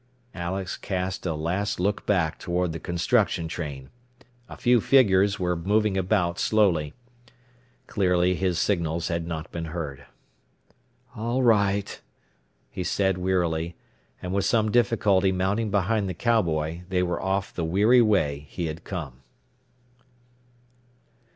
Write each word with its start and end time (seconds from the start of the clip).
Alex 0.33 0.77
cast 0.77 1.27
a 1.27 1.35
last 1.35 1.79
look 1.79 2.07
back 2.07 2.39
toward 2.39 2.71
the 2.71 2.79
construction 2.79 3.47
train. 3.47 3.91
A 4.49 4.57
few 4.57 4.81
figures 4.81 5.39
were 5.39 5.55
moving 5.55 5.95
about, 5.95 6.39
slowly. 6.39 6.95
Clearly 7.85 8.33
his 8.33 8.57
signals 8.57 9.09
had 9.09 9.27
not 9.27 9.51
been 9.51 9.65
heard. 9.65 10.07
"All 11.15 11.43
right," 11.43 12.01
he 12.71 12.83
said 12.83 13.19
wearily, 13.19 13.75
and 14.23 14.33
with 14.33 14.45
some 14.45 14.71
difficulty 14.71 15.31
mounting 15.31 15.69
behind 15.69 16.09
the 16.09 16.15
cowboy, 16.15 16.81
they 16.89 17.03
were 17.03 17.21
off 17.21 17.53
the 17.53 17.63
weary 17.63 18.01
way 18.01 18.47
he 18.49 18.65
had 18.65 18.83
come. 18.83 19.21